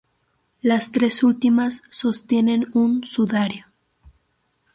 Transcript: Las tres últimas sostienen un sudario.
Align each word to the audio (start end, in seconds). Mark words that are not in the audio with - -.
Las 0.63 0.91
tres 0.91 1.21
últimas 1.21 1.83
sostienen 1.91 2.65
un 2.73 3.03
sudario. 3.05 3.67